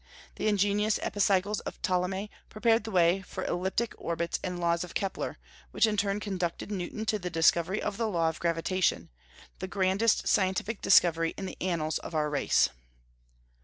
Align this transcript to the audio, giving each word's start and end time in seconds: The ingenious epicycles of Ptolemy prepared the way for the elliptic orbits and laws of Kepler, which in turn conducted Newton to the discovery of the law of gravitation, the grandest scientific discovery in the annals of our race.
The 0.37 0.47
ingenious 0.47 0.97
epicycles 1.03 1.59
of 1.59 1.79
Ptolemy 1.83 2.31
prepared 2.49 2.85
the 2.85 2.89
way 2.89 3.21
for 3.21 3.43
the 3.43 3.51
elliptic 3.51 3.93
orbits 3.99 4.39
and 4.43 4.59
laws 4.59 4.83
of 4.83 4.95
Kepler, 4.95 5.37
which 5.69 5.85
in 5.85 5.95
turn 5.95 6.19
conducted 6.19 6.71
Newton 6.71 7.05
to 7.05 7.19
the 7.19 7.29
discovery 7.29 7.79
of 7.79 7.97
the 7.97 8.07
law 8.07 8.27
of 8.27 8.39
gravitation, 8.39 9.09
the 9.59 9.67
grandest 9.67 10.27
scientific 10.27 10.81
discovery 10.81 11.35
in 11.37 11.45
the 11.45 11.55
annals 11.61 11.99
of 11.99 12.15
our 12.15 12.31
race. 12.31 12.69